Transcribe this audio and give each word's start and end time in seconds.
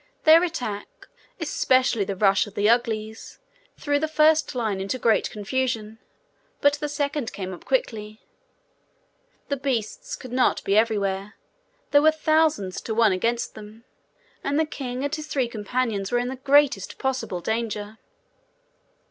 Their 0.23 0.43
attack, 0.43 0.87
especially 1.39 2.03
the 2.05 2.15
rush 2.15 2.47
of 2.47 2.55
the 2.55 2.67
Uglies, 2.67 3.37
threw 3.77 3.99
the 3.99 4.07
first 4.07 4.55
line 4.55 4.81
into 4.81 4.97
great 4.97 5.29
confusion, 5.29 5.99
but 6.59 6.73
the 6.73 6.89
second 6.89 7.31
came 7.31 7.53
up 7.53 7.65
quickly; 7.65 8.19
the 9.49 9.57
beasts 9.57 10.15
could 10.15 10.31
not 10.33 10.63
be 10.63 10.75
everywhere, 10.75 11.35
there 11.91 12.01
were 12.01 12.09
thousands 12.09 12.81
to 12.81 12.95
one 12.95 13.11
against 13.11 13.53
them, 13.53 13.83
and 14.43 14.59
the 14.59 14.65
king 14.65 15.03
and 15.03 15.13
his 15.13 15.27
three 15.27 15.47
companions 15.47 16.11
were 16.11 16.17
in 16.17 16.29
the 16.29 16.35
greatest 16.37 16.97
possible 16.97 17.39
danger. 17.39 17.99